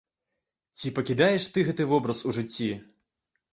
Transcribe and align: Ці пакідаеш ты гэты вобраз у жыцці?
Ці 0.77 0.91
пакідаеш 0.95 1.47
ты 1.59 1.65
гэты 1.69 1.89
вобраз 1.93 2.25
у 2.29 2.35
жыцці? 2.41 2.71